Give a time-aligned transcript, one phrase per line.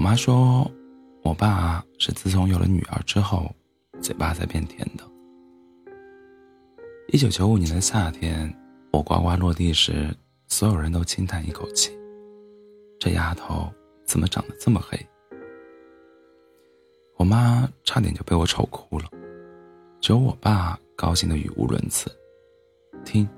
[0.00, 0.68] 我妈说，
[1.22, 3.54] 我爸是自从有了女儿之后，
[4.00, 5.04] 嘴巴才变甜的。
[7.08, 8.50] 一九九五年的夏天，
[8.94, 10.08] 我呱呱落地时，
[10.48, 11.92] 所有人都轻叹一口气：
[12.98, 13.70] 这丫头
[14.06, 14.98] 怎么长得这么黑？
[17.18, 19.04] 我妈差点就被我丑哭了，
[20.00, 22.10] 只有我爸高兴的语无伦次。
[23.04, 23.28] 听，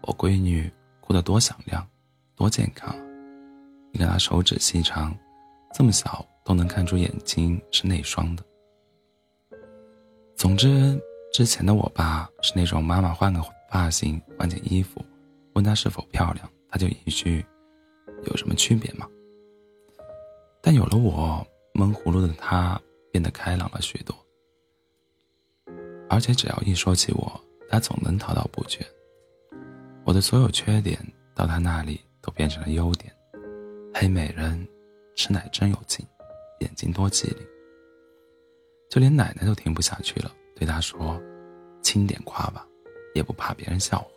[0.00, 0.68] 我闺女
[1.00, 1.88] 哭得多响亮，
[2.34, 2.92] 多健康！
[3.92, 5.16] 你看她手指细长，
[5.72, 8.42] 这么小都能看出眼睛是内双的。
[10.36, 11.00] 总之，
[11.32, 15.04] 之前的我爸是那种妈妈换个发型、换件衣服，
[15.54, 17.44] 问她是否漂亮，他就一句
[18.26, 19.06] ：“有什么区别吗？”
[20.62, 22.80] 但有了我，闷葫芦的他。
[23.12, 24.16] 变得开朗了许多，
[26.08, 28.86] 而且只要一说起我，他总能滔滔不绝。
[30.04, 30.96] 我的所有缺点
[31.34, 33.12] 到他那里都变成了优点。
[33.92, 34.64] 黑美人，
[35.20, 36.02] 吃奶真有劲，
[36.60, 37.46] 眼睛多机灵。
[38.88, 41.20] 就连奶奶都听不下去了，对他说
[41.84, 42.66] ：“轻点夸吧，
[43.14, 44.08] 也不怕别人笑话。”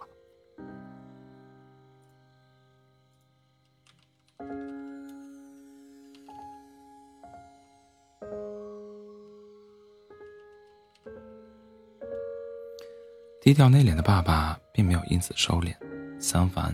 [13.41, 15.75] 低调内敛的爸爸并没有因此收敛，
[16.17, 16.73] 相反，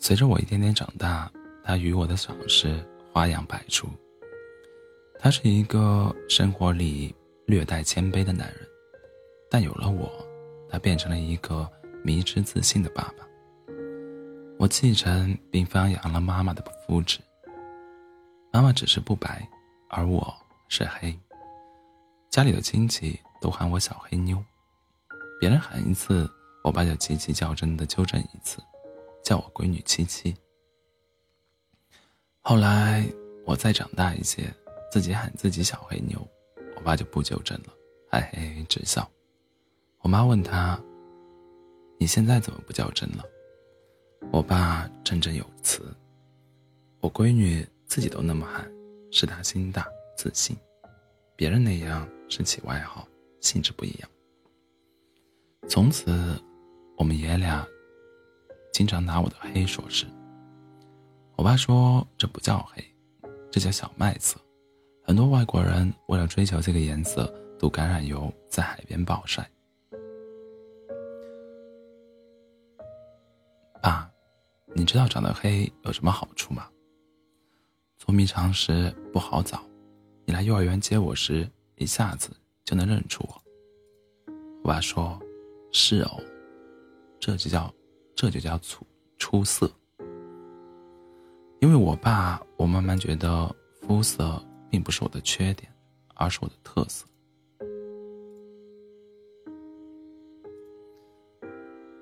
[0.00, 1.30] 随着我一点点长大，
[1.62, 3.88] 他与我的赏识花样百出。
[5.18, 7.14] 他是一个生活里
[7.46, 8.68] 略带谦卑的男人，
[9.50, 10.10] 但有了我，
[10.68, 11.70] 他变成了一个
[12.02, 13.26] 迷之自信的爸爸。
[14.58, 17.18] 我继承并发扬了妈妈的肤质，
[18.52, 19.46] 妈妈只是不白，
[19.88, 20.34] 而我
[20.68, 21.18] 是黑。
[22.30, 24.42] 家里的亲戚都喊我小黑妞。
[25.40, 26.30] 别人喊一次，
[26.62, 28.62] 我爸就极其较真的纠正一次，
[29.24, 30.34] 叫我闺女七七。
[32.42, 33.06] 后来
[33.44, 34.52] 我再长大一些，
[34.90, 36.26] 自己喊自己小黑妞，
[36.74, 37.66] 我爸就不纠正了，
[38.10, 39.08] 还嘿嘿直笑。
[40.00, 40.80] 我妈问他
[42.00, 43.24] ：“你现在怎么不较真了？”
[44.32, 45.94] 我爸振振有词
[47.00, 48.70] ：“我闺女自己都那么喊，
[49.12, 49.86] 是她心大
[50.16, 50.56] 自信，
[51.36, 53.06] 别人那样是起外号，
[53.40, 54.10] 性质不一样。”
[55.68, 56.10] 从此，
[56.96, 57.66] 我们爷俩
[58.72, 60.06] 经常拿我的黑说事。
[61.40, 62.84] 我爸说这不叫黑，
[63.50, 64.38] 这叫小麦色。
[65.02, 67.24] 很多外国人为了追求这个颜色，
[67.58, 69.50] 涂橄榄油在海边暴晒。
[73.80, 74.06] 爸，
[74.74, 76.68] 你知道长得黑有什么好处吗？
[77.96, 79.62] 捉迷藏时不好找，
[80.26, 82.28] 你来幼儿园接我时，一下子
[82.66, 83.42] 就能认出我。
[84.62, 85.18] 我爸说。
[85.72, 86.20] 是哦，
[87.18, 87.72] 这就叫，
[88.14, 88.86] 这就叫出
[89.16, 89.70] 出色。
[91.60, 95.70] 因为我爸，我慢慢觉得肤色并不是我的缺点，
[96.14, 97.06] 而是我的特色。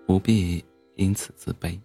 [0.06, 0.64] 不必
[0.94, 1.76] 因此自卑。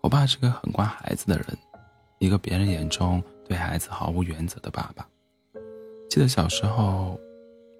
[0.00, 1.46] 我爸是个很惯孩子的人，
[2.18, 5.08] 一个别人眼中对孩子毫无原则的爸爸。
[6.10, 7.18] 记得小时候，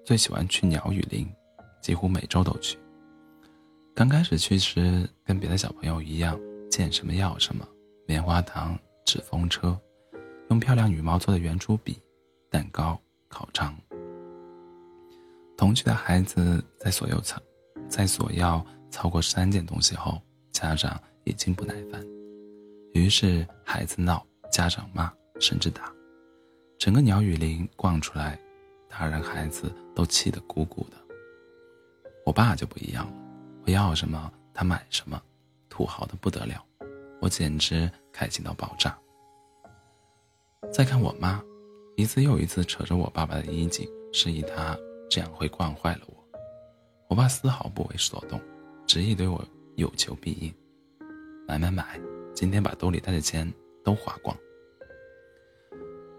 [0.03, 1.25] 最喜欢去鸟语林，
[1.81, 2.77] 几乎每周都去。
[3.95, 6.37] 刚开始去时，跟别的小朋友一样，
[6.69, 7.65] 见什么要什么：
[8.05, 9.79] 棉花糖、纸风车，
[10.49, 11.97] 用漂亮羽毛做的圆珠笔、
[12.49, 12.99] 蛋糕、
[13.29, 13.73] 烤肠。
[15.55, 17.41] 同去的孩子在所有操，
[17.87, 20.21] 在所要超过三件东西后，
[20.51, 22.03] 家长已经不耐烦。
[22.93, 25.09] 于是孩子闹，家长骂，
[25.39, 25.89] 甚至打，
[26.77, 28.37] 整个鸟语林逛出来，
[28.95, 30.97] 大人孩子都气得鼓鼓的。
[32.23, 33.13] 我爸就不一样了，
[33.65, 35.19] 我要什么他买什么，
[35.67, 36.63] 土豪的不得了，
[37.19, 38.95] 我简直开心到爆炸。
[40.71, 41.43] 再看我妈，
[41.97, 44.77] 一次又一次扯着我爸爸的衣襟，示意他
[45.09, 46.13] 这样会惯坏了我。
[47.09, 48.39] 我爸丝毫不为所动，
[48.85, 49.43] 执意对我
[49.75, 50.53] 有求必应，
[51.47, 51.99] 买买买。
[52.35, 53.51] 今天把兜里带的钱
[53.83, 54.37] 都花光。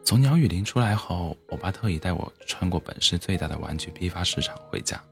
[0.05, 5.03] 从鸟语林出来后，我爸特意带我穿过本市最大的玩具批发市场回家。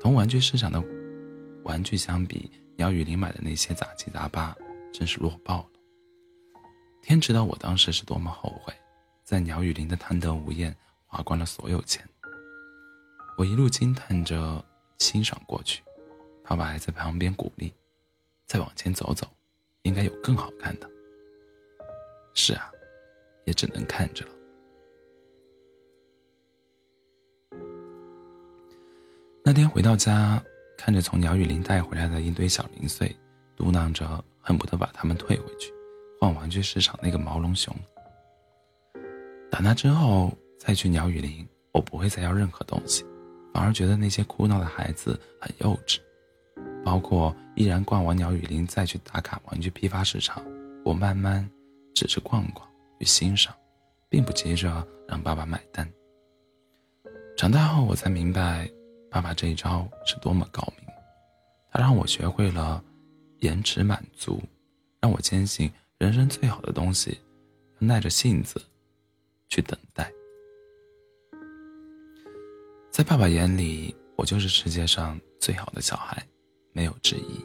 [0.00, 0.82] 同玩具市场的
[1.62, 4.56] 玩具相比，鸟语林买的那些杂七杂八
[4.92, 5.68] 真是弱爆了。
[7.00, 8.74] 天知道我当时是多么后悔，
[9.22, 10.74] 在鸟语林的贪得无厌
[11.06, 12.04] 花光了所有钱。
[13.38, 14.62] 我一路惊叹着
[14.98, 15.80] 欣赏过去，
[16.42, 17.72] 爸爸还在旁边鼓励
[18.46, 19.28] ：“再往前走走。”
[19.82, 20.90] 应该有更好看的。
[22.34, 22.70] 是啊，
[23.50, 24.24] 也只能看着。
[29.44, 30.40] 那天回到家，
[30.78, 33.14] 看着从鸟语林带回来的一堆小零碎，
[33.56, 35.72] 嘟囔着恨不得把它们退回去，
[36.20, 37.74] 换玩具市场那个毛绒熊。
[39.50, 43.04] 打那之后再去鸟语林，我不会再要任何东西，
[43.52, 45.98] 反而觉得那些哭闹的孩子很幼稚。
[46.84, 50.40] 包括依然逛完鸟语林再去打卡玩具批发市场，
[50.84, 51.50] 我慢慢
[51.92, 52.69] 只是逛逛
[53.00, 53.52] 与欣赏，
[54.08, 55.90] 并不急着让爸爸买单。
[57.36, 58.70] 长大后我才明白，
[59.10, 60.88] 爸爸这一招是多么高明，
[61.72, 62.80] 他让我学会了
[63.40, 64.40] 延迟满足，
[65.00, 65.68] 让我坚信
[65.98, 67.18] 人生最好的东西
[67.78, 68.62] 耐着性子
[69.48, 70.08] 去等待。
[72.90, 76.24] 在爸爸眼里，我就是世界上最好的小孩。
[76.72, 77.44] 没有之一。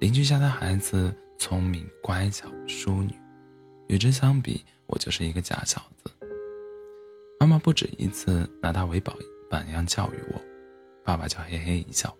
[0.00, 3.14] 邻居家的孩子聪明乖巧淑女，
[3.88, 6.10] 与之相比，我就是一个假小子。
[7.38, 9.14] 妈妈不止一次拿他为榜
[9.50, 10.40] 榜样教育我，
[11.04, 12.14] 爸爸就嘿嘿一笑，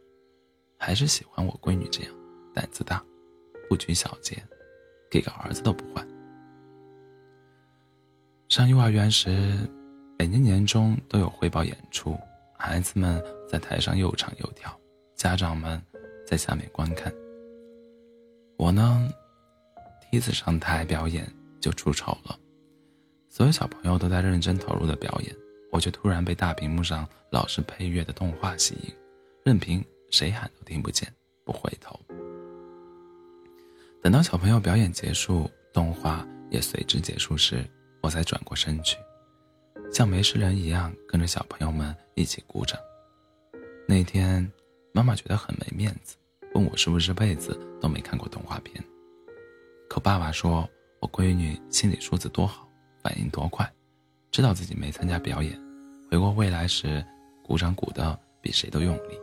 [0.79, 2.13] 还是喜欢我闺女这样
[2.55, 3.03] 胆子大，
[3.69, 4.43] 不拘小节，
[5.11, 6.07] 给个儿子都不换。
[8.49, 9.59] 上幼儿园时，
[10.19, 12.17] 每年年终都有汇报演出，
[12.59, 14.79] 孩子们在台上又唱又跳，
[15.15, 15.83] 家长们。
[16.29, 17.15] 在下面观看。
[18.57, 19.09] 我呢，
[20.01, 21.25] 第一次上台表演
[21.61, 22.39] 就出丑了。
[23.29, 25.37] 所有小朋友都在认真投入的表演，
[25.71, 28.95] 我却突然被大屏幕上老师配乐的动画吸引，
[29.45, 31.13] 任凭谁喊都听不见，
[31.45, 31.99] 不回头。
[34.03, 37.65] 等到小朋友表演结束，动画也随之结束时，
[38.03, 38.97] 我才转过身去，
[39.93, 42.79] 像没事人一样跟着小朋友们一起鼓掌。
[43.89, 44.51] 那天。
[44.93, 46.17] 妈妈觉得很没面子，
[46.55, 48.83] 问我是不是这辈子都没看过动画片。
[49.91, 50.67] 可爸爸说
[51.01, 52.69] 我闺女心理素质多好，
[53.03, 53.71] 反应多快，
[54.31, 55.61] 知道自己没参加表演，
[56.11, 57.05] 回过未来时
[57.45, 59.19] 鼓掌鼓的比谁都用力。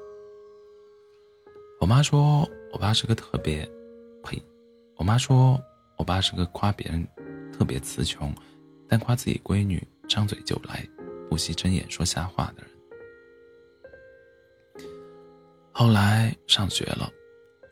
[1.80, 3.70] 我妈说我爸是个特别，
[4.24, 4.42] 呸！
[4.96, 5.62] 我妈说
[5.98, 7.06] 我爸是个夸别人
[7.52, 8.34] 特别词穷，
[8.88, 10.88] 但夸自己闺女张嘴就来，
[11.30, 12.72] 不惜睁眼说瞎话的人。
[15.72, 17.10] 后来上学了，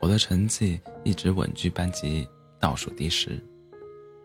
[0.00, 2.28] 我的成绩一直稳居班级
[2.60, 3.42] 倒数第十。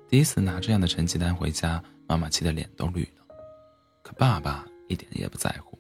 [0.09, 3.25] 第一次拿这样的成绩单回家，妈妈气得脸都绿了。
[4.03, 5.77] 可爸爸一点也不在乎。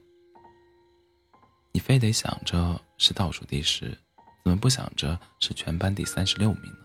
[1.71, 3.97] 你非得想着是倒数第十，
[4.43, 6.79] 怎么不想着是全班第三十六名呢？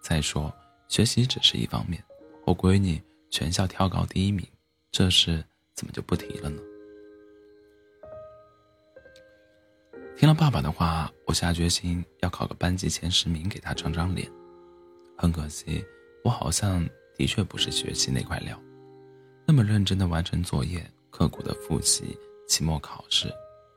[0.00, 0.54] 再说
[0.88, 2.02] 学习只是一方面，
[2.44, 4.46] 我闺女全校跳高第一名，
[4.92, 5.44] 这事
[5.74, 6.62] 怎么就不提了呢？
[10.16, 14.30] 听了爸爸的话，我下决心要考个班级前十名，给他长长脸。
[15.16, 15.84] 很可惜，
[16.22, 16.86] 我好像
[17.16, 18.60] 的确不是学习那块料。
[19.46, 23.32] 那么认真的完成作业，刻苦的复习，期末考试，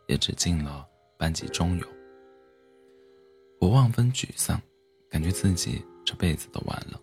[0.08, 0.86] 也只进了
[1.18, 1.88] 班级中游。
[3.60, 4.62] 我万分沮丧，
[5.10, 7.00] 感觉自己这辈子都完了。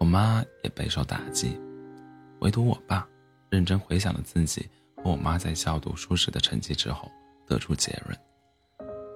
[0.00, 1.58] 我妈也备受打击，
[2.40, 3.08] 唯独我爸，
[3.48, 7.10] 认真回想了自己和我妈在校读书时的成绩之后，
[7.46, 8.18] 得出结论。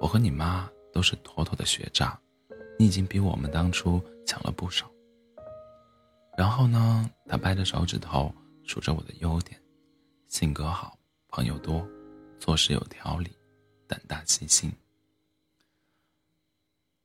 [0.01, 2.19] 我和你妈都是妥妥的学渣，
[2.79, 4.91] 你已经比我们当初强了不少。
[6.37, 8.35] 然后呢，他掰着手指头
[8.65, 9.61] 数着我的优点：
[10.29, 10.99] 性格好，
[11.29, 11.87] 朋友多，
[12.39, 13.31] 做事有条理，
[13.87, 14.73] 胆大细心。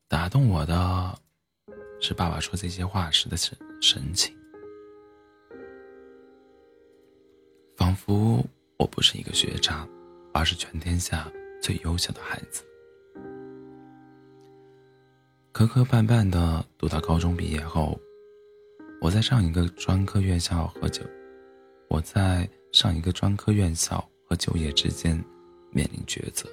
[0.08, 1.20] 打动我的，
[2.00, 4.34] 是爸爸说这些话时的神神情，
[7.76, 8.42] 仿佛
[8.78, 9.86] 我不是一个学渣，
[10.34, 11.30] 而是全天下
[11.62, 12.64] 最优秀的孩子。
[15.52, 18.00] 磕磕绊绊的读到高中毕业后，
[19.00, 21.04] 我在上一个专科院校和就，
[21.90, 25.24] 我在上一个专科院校和就业之间
[25.72, 26.50] 面临抉择。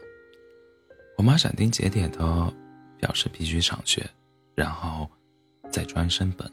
[1.17, 2.53] 我妈斩钉截铁的
[2.99, 4.05] 表示必须上学，
[4.55, 5.09] 然后
[5.71, 6.51] 再专升本。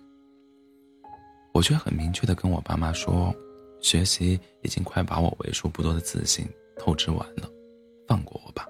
[1.54, 3.36] 我却很明确的跟我爸妈说，
[3.82, 7.50] 学习已经快把我为数不多的自信透支完了，
[8.08, 8.66] 放过我吧。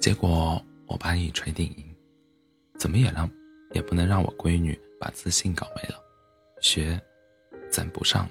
[0.00, 0.62] 结果。
[0.88, 1.84] 我爸一锤定音，
[2.78, 3.28] 怎么也让，
[3.72, 6.02] 也不能让我闺女把自信搞没了。
[6.60, 7.00] 学，
[7.70, 8.30] 咱不上了，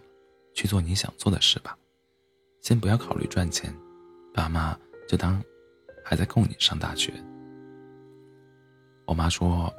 [0.54, 1.78] 去做你想做的事吧。
[2.62, 3.74] 先不要考虑赚钱，
[4.34, 5.44] 爸妈就当
[6.04, 7.14] 还在供你上大学。
[9.06, 9.74] 我妈说，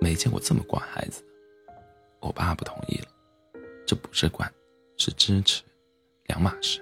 [0.00, 1.28] 没见过这么管孩子的。
[2.20, 3.08] 我爸不同意了，
[3.86, 4.52] 这不是管，
[4.96, 5.62] 是支持，
[6.26, 6.80] 两码事。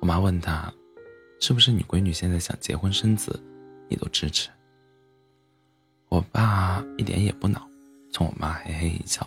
[0.00, 0.72] 我妈问他。
[1.40, 3.38] 是不是你闺女现在想结婚生子，
[3.90, 4.48] 你都支持？
[6.34, 7.64] 我爸一点也不恼，
[8.12, 9.24] 冲我妈嘿嘿一笑：“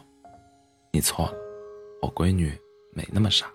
[0.91, 1.33] 你错了，
[2.01, 2.51] 我闺女
[2.91, 3.49] 没那么傻。”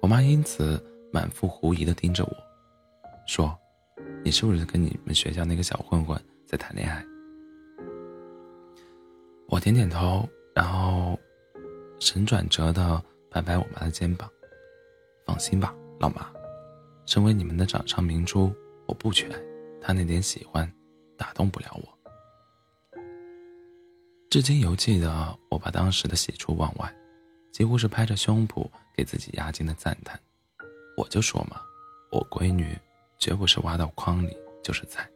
[0.00, 0.80] 我妈因此
[1.12, 2.32] 满腹狐疑的盯着我，
[3.26, 3.58] 说
[4.22, 7.04] ：“你是不是跟你们学校那个小混混在谈恋爱？”
[9.50, 10.24] 我点点头，
[10.54, 11.18] 然后
[11.98, 13.02] 神转折的
[13.32, 14.30] 拍拍我妈的肩膀
[15.26, 16.32] ：“放心吧，老妈，
[17.04, 18.54] 身为你们的掌上明珠，
[18.86, 19.36] 我不缺爱，
[19.80, 20.72] 他那点喜欢，
[21.16, 21.92] 打动不了我。”
[24.32, 26.90] 至今犹记得我爸当时的喜出望外，
[27.52, 30.18] 几乎是拍着胸脯给自己压惊的赞叹。
[30.96, 31.60] 我就说嘛，
[32.10, 32.74] 我闺女
[33.18, 34.34] 绝不是挖到筐里
[34.64, 35.06] 就是菜。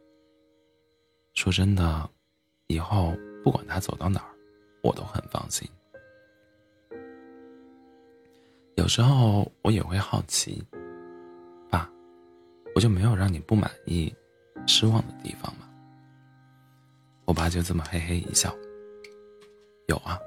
[1.33, 2.07] 说真的，
[2.67, 4.29] 以后不管她走到哪儿，
[4.83, 5.67] 我都很放心。
[8.75, 10.63] 有时候我也会好奇，
[11.71, 11.89] 爸，
[12.75, 14.15] 我就没有让你不满意、
[14.67, 15.67] 失望的地方吗？
[17.25, 18.55] 我爸就这么嘿嘿一笑，
[19.87, 20.19] 有啊，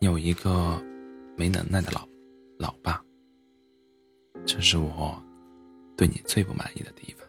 [0.00, 0.82] 有一个
[1.36, 2.04] 没能耐的老
[2.58, 3.00] 老爸。
[4.44, 5.22] 这是我
[5.96, 7.28] 对你最不满意的地方。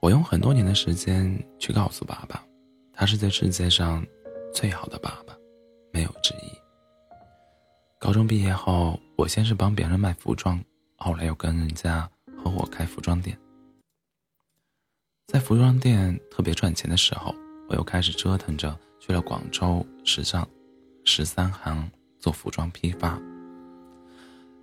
[0.00, 2.44] 我用很多年的时间去告诉爸爸，
[2.92, 4.04] 他是这世界上
[4.52, 5.36] 最好的爸爸，
[5.92, 6.50] 没有之一。
[8.00, 10.60] 高中毕业后，我先是帮别人卖服装，
[10.96, 13.38] 后来又跟人家合伙开服装店。
[15.26, 17.34] 在服装店特别赚钱的时候，
[17.68, 18.78] 我又开始折腾着。
[19.00, 20.46] 去了广州时尚
[21.04, 23.16] 十三行做服装批发，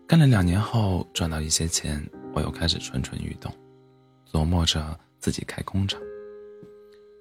[0.05, 3.49] 干了两年后赚到一些钱，我又开始蠢蠢欲动，
[4.29, 5.99] 琢磨着自己开工厂。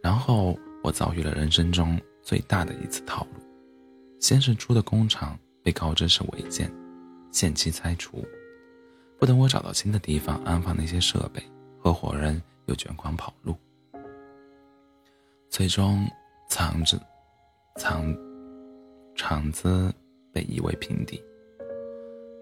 [0.02, 3.40] 然后我遭遇了人生中最大的一次套路：
[4.20, 6.70] 先是租的工厂被告知是违建，
[7.30, 8.23] 限期拆除，
[9.25, 11.43] 不等我找到新的地方安放那些设备，
[11.78, 13.57] 合伙人又卷款跑路，
[15.49, 16.07] 最终。
[16.50, 17.00] 厂子，
[17.78, 18.14] 厂
[19.16, 19.90] 厂子
[20.31, 21.25] 被夷为平地。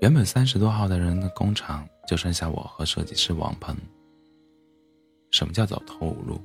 [0.01, 3.77] 原本三十多号的人的工厂，就剩下我和设计师王鹏。
[5.31, 6.41] 什么叫走投无路？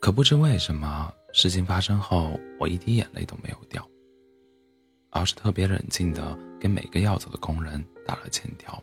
[0.00, 3.86] 可不知为什么，事情发生后，我一滴眼泪都没有掉，
[5.10, 8.82] 而是特别冷静的给每个要走的工人打了欠条，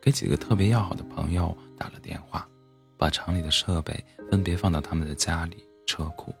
[0.00, 2.48] 给几个特别要好的朋友打了电话，
[2.96, 5.64] 把厂里的设备分别放到他们的家里。
[5.86, 6.34] 车库，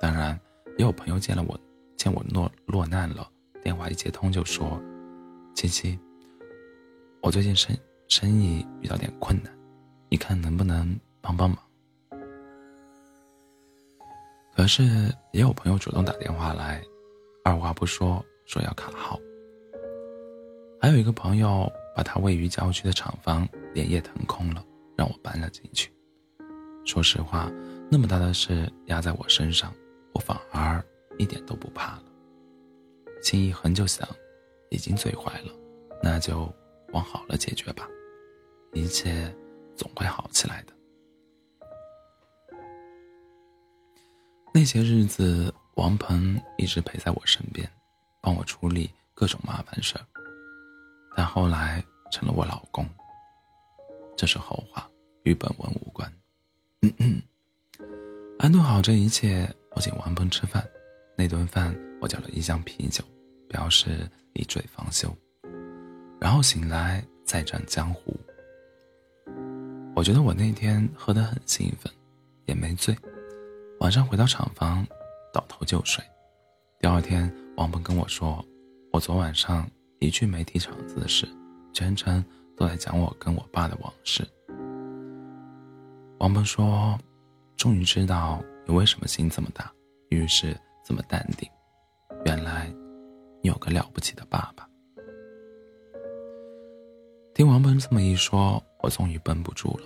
[0.00, 0.36] 当然
[0.78, 1.56] 也有朋友见了我，
[1.96, 3.30] 见我落落难了，
[3.62, 4.82] 电话一接通就说
[5.54, 5.96] ：“七七，
[7.22, 9.56] 我最近生生意遇到点困难，
[10.08, 11.56] 你看能不能帮帮忙？”
[14.56, 14.82] 可是
[15.30, 16.82] 也有朋友主动打电话来，
[17.48, 19.18] 二话不说说要卡号。
[20.78, 24.62] 还有一个朋友把他位于郊区的厂房连夜腾空了，
[24.96, 25.90] 让我搬了进去。
[26.84, 27.50] 说实话。
[27.90, 29.72] 那么大的事压在我身上，
[30.12, 30.84] 我反而
[31.16, 32.02] 一点都不怕了。
[33.22, 34.06] 心一横就想，
[34.68, 35.50] 已经最坏了，
[36.02, 36.52] 那就
[36.92, 37.88] 往好了解决吧，
[38.74, 39.34] 一切
[39.74, 40.74] 总会好起来的。
[44.52, 47.70] 那些日子，王鹏一直陪在我身边，
[48.20, 50.04] 帮我处理各种麻烦事儿。
[51.16, 52.84] 但后来成了我老公，
[54.16, 54.90] 这是后话，
[55.22, 56.12] 与本文无关。
[58.40, 60.68] 安顿好这一切，我请王鹏吃饭。
[61.16, 63.04] 那顿饭我叫了一箱啤酒，
[63.48, 65.16] 表示一醉方休。
[66.20, 68.18] 然后醒来再战江湖。
[69.94, 71.92] 我觉得我那天喝得很兴奋，
[72.46, 72.96] 也没醉。
[73.78, 74.84] 晚上回到厂房，
[75.38, 76.04] 倒头就睡。
[76.80, 78.44] 第二天，王鹏跟我说，
[78.92, 81.28] 我昨晚上一句没提厂子的事，
[81.72, 82.24] 全程
[82.56, 84.26] 都在讲我跟我爸的往事。
[86.18, 86.98] 王鹏说。
[87.56, 89.68] 终于知道你为什么心这么大，
[90.10, 91.50] 遇事这么淡定。
[92.24, 92.72] 原来，
[93.42, 94.64] 你有个了不起的爸爸。
[97.34, 99.84] 听王鹏这么一说，我终于绷不住了。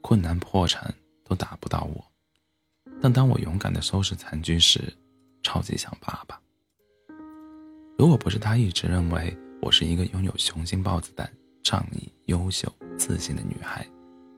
[0.00, 0.90] 困难破产
[1.22, 2.02] 都打不到我，
[3.00, 4.92] 但当我勇敢的收拾残局时，
[5.42, 6.40] 超级想爸爸。
[7.96, 11.30] 如果不是他一直认为我是一个拥有雄心豹子胆、
[11.62, 13.86] 仗义、优秀、自信的女孩。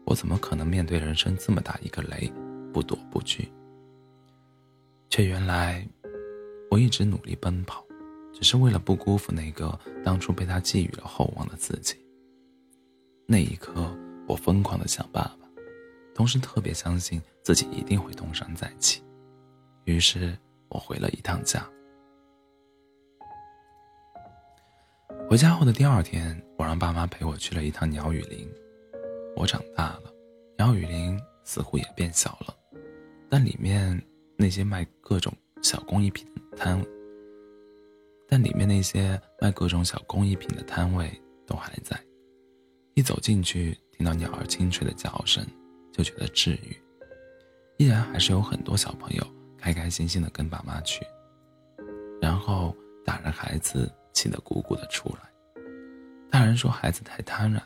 [0.06, 2.32] 我怎么可能面对人生这么大一个雷，
[2.72, 3.50] 不躲不惧？
[5.08, 5.86] 却原来，
[6.70, 7.84] 我一直努力奔跑，
[8.32, 11.96] 只是为了不辜负那个当初被他寄予了厚望的自己。
[13.26, 15.39] 那一刻，我疯狂的想爸爸，
[16.20, 19.02] 同时特别相信自己一定会东山再起。
[19.84, 20.36] 于是
[20.68, 21.66] 我回了一趟家。
[25.30, 28.46] 回家后的第二天，我让爸妈陪我去了一趟鸟语林。
[29.34, 30.12] 我长大了，
[30.58, 32.54] 鸟语林似乎也变小了，
[33.30, 33.98] 但里面
[34.36, 36.84] 那些卖各种小工艺品的摊，
[38.28, 41.10] 但里面那些卖各种小工艺品的摊位
[41.46, 41.98] 都还在。
[42.92, 45.42] 一走进去，听到鸟儿清脆的叫声，
[46.02, 46.74] 就觉得治愈。
[47.76, 49.26] 依然还是有很多小朋友
[49.58, 51.06] 开开心心的跟爸妈去，
[52.20, 55.30] 然后大人孩子气得鼓鼓的出来。
[56.30, 57.60] 大人说孩子太贪婪，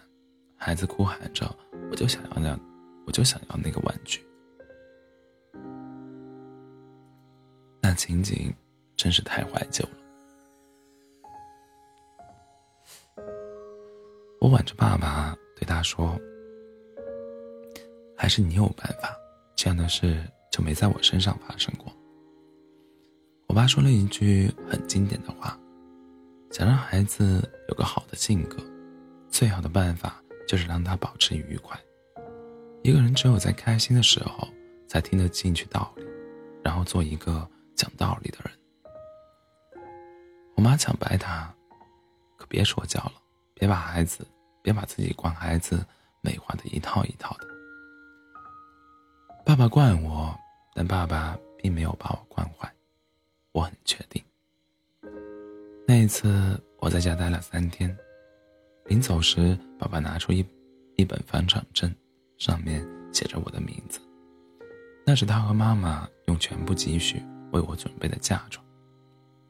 [0.57, 1.49] 孩子哭喊着
[1.91, 2.59] ：“我就想要那，
[3.07, 4.21] 我就想要那个玩具。”
[7.81, 8.53] 那情景
[8.97, 9.91] 真是太怀旧了。
[14.41, 16.19] 我挽着爸爸对他说
[18.25, 19.15] ：“还是你有办法，
[19.55, 21.93] 这样的事就没在我身上发生过。”
[23.49, 25.59] 我爸说了一句很经典的话。
[26.51, 28.57] 想让孩子有个好的性格，
[29.29, 31.79] 最好的办法就是让他保持愉快。
[32.83, 34.49] 一个人只有在开心的时候，
[34.89, 36.03] 才听得进去道理，
[36.63, 39.83] 然后做一个讲道理的人。
[40.55, 41.55] 我妈抢白他，
[42.39, 43.13] 可别说教了，
[43.53, 44.27] 别把孩子，
[44.63, 45.85] 别把自己惯孩子
[46.23, 47.54] 美化的一套一套的。
[49.47, 50.35] 爸爸惯我，
[50.75, 52.73] 但爸爸并没有把我惯坏，
[53.53, 54.25] 我很确定。
[55.87, 57.95] 那一次，我在家待了三天。
[58.87, 60.43] 临走时，爸爸拿出一
[60.97, 61.95] 一本房产证，
[62.39, 62.83] 上面
[63.13, 64.01] 写着我的名字。
[65.05, 67.23] 那是他和妈妈用全部积蓄
[67.53, 68.65] 为我准备的嫁妆。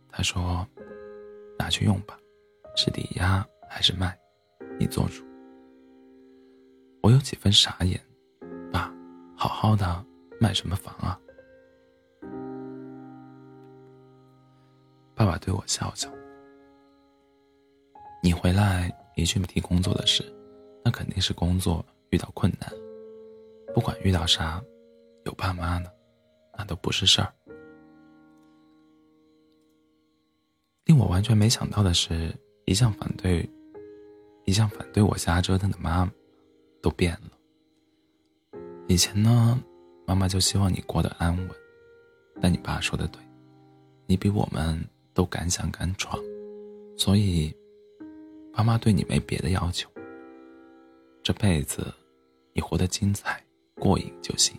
[0.08, 0.66] 他说
[1.56, 2.18] ：“拿去用吧，
[2.74, 4.18] 是抵押还是卖，
[4.76, 5.24] 你做主。”
[7.00, 8.00] 我有几分傻眼，
[9.44, 10.02] 好好的
[10.40, 11.20] 卖什么房啊？
[15.14, 16.10] 爸爸对我笑笑。
[18.22, 20.24] 你回来一句没提工作的事，
[20.82, 22.72] 那肯定是工作遇到困难。
[23.74, 24.64] 不管遇到啥，
[25.26, 25.90] 有爸妈呢，
[26.56, 27.30] 那都不是事儿。
[30.86, 33.46] 令我完全没想到的是，一向反对、
[34.46, 36.10] 一向反对我瞎折腾的妈，
[36.80, 37.33] 都变了。
[38.86, 39.60] 以前呢，
[40.06, 41.50] 妈妈就希望你过得安稳，
[42.40, 43.20] 但你爸说的对，
[44.06, 46.18] 你比我们都敢想敢闯，
[46.96, 47.54] 所以。
[48.56, 49.90] 爸妈对你没别的要求，
[51.24, 51.92] 这辈子
[52.52, 53.42] 你活得精彩、
[53.80, 54.56] 过瘾就行。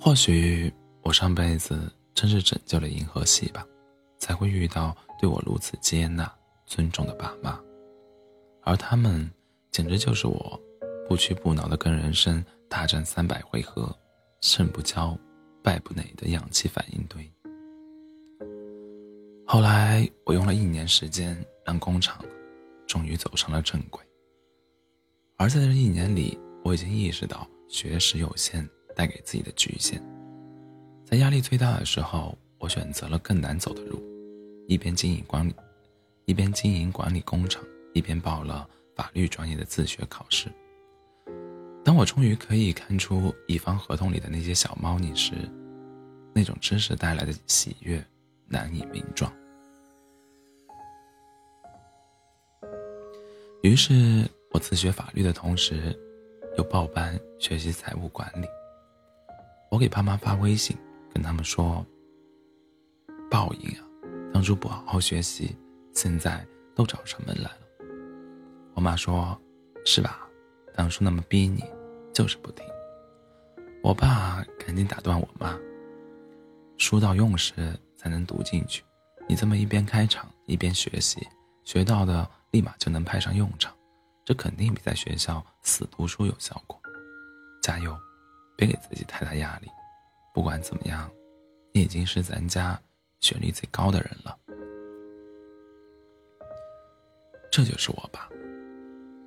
[0.00, 0.72] 或许
[1.02, 3.66] 我上辈子真是拯救了银河系吧，
[4.18, 7.60] 才会遇到对我如此接纳、尊重的爸妈，
[8.62, 9.30] 而他们
[9.72, 10.60] 简直就是我
[11.08, 13.90] 不屈不挠的跟人生大战三百回合，
[14.42, 15.18] 胜不骄，
[15.62, 17.26] 败不馁的氧气反应堆。
[19.46, 22.22] 后来，我用了一年时间让工厂
[22.86, 24.02] 终于走上了正轨。
[25.38, 30.02] 而在这一年里，我已经意识到学识有限带给自己的局限。
[31.06, 34.02] 在压力最大的时候，我选择了更难走的路，
[34.68, 35.54] 一边经营管理，
[36.26, 40.48] 一边经营管理工厂，一边报了法律专业的自学考试。
[41.84, 45.32] 当我终于可以看出乙方合同里的那些小猫腻时，
[46.32, 48.04] 那种知识带来的喜悦
[48.46, 49.32] 难以名状。
[53.62, 55.96] 于是我自学法律的同时，
[56.56, 58.46] 又报班学习财务管理。
[59.70, 60.76] 我给爸妈发微信，
[61.14, 61.84] 跟他们说
[63.30, 63.86] ：“报应啊，
[64.34, 65.56] 当初不好好学习，
[65.94, 67.50] 现在都找上门来。”
[68.74, 69.38] 我妈说
[69.84, 70.26] ：“是吧？
[70.74, 71.64] 当初那么逼你，
[72.12, 72.64] 就是不听。”
[73.82, 75.58] 我爸赶紧打断我妈
[76.78, 78.82] ：“书到用时才能读进去，
[79.28, 81.26] 你这么一边开场一边学习，
[81.64, 83.74] 学到的。”立马就能派上用场，
[84.26, 86.78] 这肯定比在学校死读书有效果。
[87.62, 87.98] 加油，
[88.58, 89.68] 别给自己太大压力。
[90.34, 91.10] 不管怎么样，
[91.72, 92.78] 你已经是咱家
[93.20, 94.38] 学历最高的人了。
[97.50, 98.28] 这就是我爸，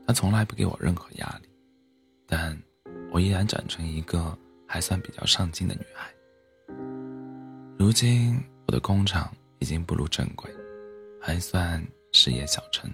[0.07, 1.49] 他从来不给我任何压力，
[2.27, 2.57] 但
[3.11, 4.37] 我依然长成一个
[4.67, 6.09] 还算比较上进的女孩。
[7.77, 10.49] 如今我的工厂已经步入正轨，
[11.21, 12.89] 还算事业小成。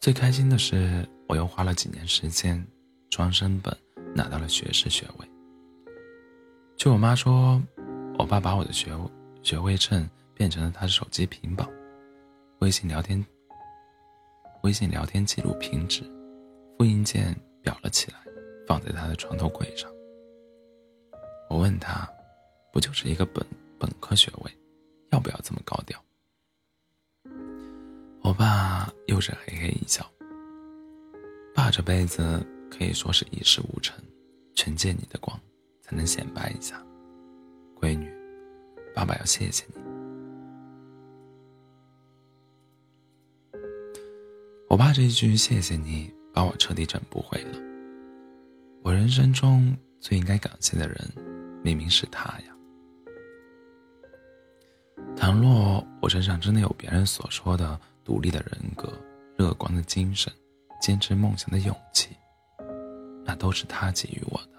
[0.00, 2.66] 最开心的是，我又花了几年时间，
[3.08, 3.76] 专升本
[4.14, 5.28] 拿到了学士学位。
[6.76, 7.62] 据我妈说，
[8.18, 8.90] 我爸把我的学
[9.42, 11.68] 学位证变成了他的手机屏保，
[12.58, 13.24] 微信聊天
[14.62, 16.02] 微信聊天记录屏纸，
[16.78, 18.18] 复印件裱了起来，
[18.66, 19.90] 放在他的床头柜上。
[21.50, 22.08] 我问他，
[22.72, 23.44] 不就是一个本
[23.78, 24.50] 本科学位，
[25.10, 26.02] 要不要这么高调？
[28.22, 30.08] 我爸又是嘿嘿一笑。
[31.54, 34.02] 爸这辈子可以说是一事无成，
[34.54, 35.38] 全借你的光。
[35.84, 36.80] 才能显摆一下。
[37.78, 38.08] 闺女，
[38.94, 39.81] 爸爸要谢谢你。
[44.72, 47.58] 我爸这一句“谢谢你”，把我彻底整不会了。
[48.82, 50.98] 我人生中最应该感谢的人，
[51.62, 52.56] 明明是他呀。
[55.14, 58.90] 倘若我身上真的有别人所说的独立的人格、
[59.36, 60.32] 乐观的精神、
[60.80, 62.16] 坚持梦想的勇气，
[63.26, 64.52] 那都是他给予我的。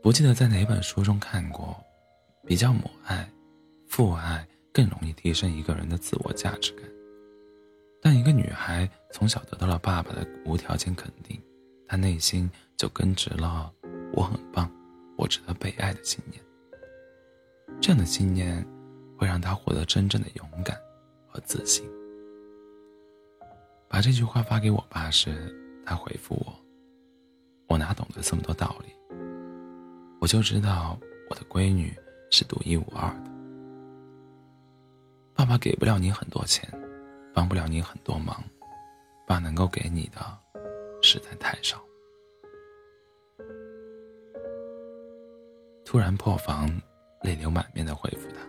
[0.00, 1.76] 不记得在哪本书中看过，
[2.46, 3.28] 比较母爱、
[3.88, 6.84] 父爱更容易提升一个人的自我价值感。
[8.02, 11.40] 当一个女孩从小得到了爸爸的无条件肯定，
[11.86, 13.72] 她内心就根植了
[14.12, 14.68] “我很棒，
[15.16, 16.42] 我值得被爱”的信念。
[17.80, 18.66] 这样的信念
[19.16, 20.76] 会让她获得真正的勇敢
[21.28, 21.88] 和自信。
[23.88, 25.54] 把这句话发给我爸时，
[25.86, 26.52] 他回复我
[27.68, 28.92] ：“我哪懂得这么多道理？
[30.20, 30.98] 我就知道
[31.30, 31.94] 我的闺女
[32.30, 33.33] 是独一无二的。
[35.34, 36.68] 爸爸给不了你很多钱，
[37.34, 38.42] 帮不了你很多忙，
[39.26, 40.20] 爸能够给你的
[41.02, 41.82] 实在太少。”
[45.84, 46.70] 突然破防。
[47.22, 48.40] 泪流满面的回复他：“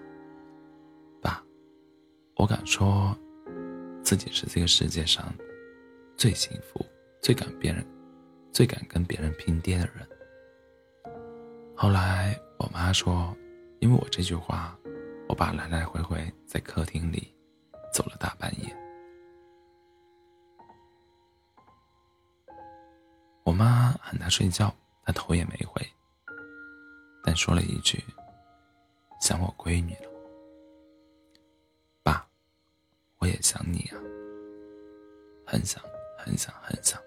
[1.24, 1.42] 爸，
[2.36, 3.18] 我敢说，
[4.04, 5.34] 自己是这个世界上
[6.18, 6.86] 最幸福、
[7.22, 7.88] 最敢别人、
[8.52, 10.06] 最敢跟别人拼爹的人。”
[11.74, 13.34] 后来我妈说
[13.80, 14.78] ：“因为我这句话，
[15.28, 17.34] 我爸来来回回在客厅里
[17.94, 18.76] 走了大半夜。”
[23.44, 25.82] 我妈喊他睡觉，他头也没回，
[27.24, 28.04] 但说了一句。
[29.22, 30.10] 想我闺女了，
[32.04, 32.28] 爸，
[33.18, 33.98] 我也想你啊，
[35.48, 35.82] 很想，
[36.18, 37.02] 很想，很想。